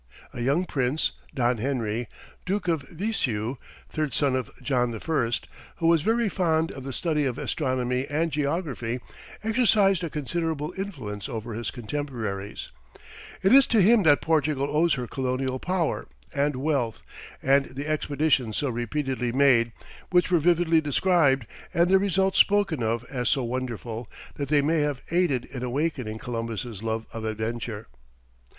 A 0.33 0.41
young 0.41 0.65
prince, 0.65 1.11
Don 1.35 1.57
Henry, 1.57 2.07
duke 2.43 2.67
of 2.67 2.81
Viseu, 2.89 3.57
third 3.87 4.15
son 4.15 4.35
of 4.35 4.49
John 4.63 4.95
I., 4.95 5.31
who 5.75 5.85
was 5.85 6.01
very 6.01 6.27
fond 6.27 6.71
of 6.71 6.83
the 6.83 6.91
study 6.91 7.23
of 7.25 7.37
astronomy 7.37 8.07
and 8.07 8.31
geography, 8.31 8.99
exercised 9.43 10.03
a 10.03 10.09
considerable 10.09 10.73
influence 10.75 11.29
over 11.29 11.53
his 11.53 11.69
contemporaries; 11.69 12.71
it 13.43 13.53
is 13.53 13.67
to 13.67 13.79
him 13.83 14.01
that 14.01 14.21
Portugal 14.21 14.71
owes 14.75 14.95
her 14.95 15.05
colonial 15.05 15.59
power 15.59 16.07
and 16.33 16.55
wealth 16.55 17.03
and 17.43 17.65
the 17.65 17.87
expeditions 17.87 18.57
so 18.57 18.71
repeatedly 18.71 19.31
made, 19.31 19.71
which 20.09 20.31
were 20.31 20.39
vividly 20.39 20.81
described, 20.81 21.45
and 21.75 21.91
their 21.91 21.99
results 21.99 22.39
spoken 22.39 22.81
of 22.81 23.05
as 23.11 23.29
so 23.29 23.43
wonderful, 23.43 24.09
that 24.33 24.49
they 24.49 24.63
may 24.63 24.79
have 24.79 25.03
aided 25.11 25.45
in 25.45 25.61
awakening 25.61 26.17
Columbus' 26.17 26.81
love 26.81 27.05
of 27.13 27.23
adventure. 27.23 27.85